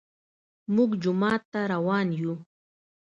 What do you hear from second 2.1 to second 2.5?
يو